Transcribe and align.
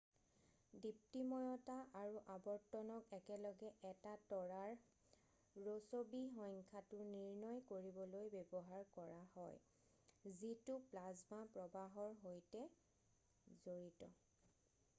দীপ্তিময়তা 0.83 1.73
আৰু 1.97 2.13
আৱৰ্তনক 2.35 3.11
একেলগে 3.17 3.67
এটা 3.89 4.13
তৰাৰ 4.31 4.71
ৰ'ছবি 5.67 6.21
সংখ্যাটো 6.37 7.01
নিৰ্ণয় 7.09 7.61
কৰিবলৈ 7.73 8.31
ব্যৱহাৰ 8.37 8.89
কৰা 8.95 9.19
হয় 9.35 10.33
যিটো 10.45 10.79
প্লাজমা 10.95 11.43
প্ৰৱাহৰ 11.57 12.17
সৈতে 12.23 12.65
জড়িত 13.67 14.11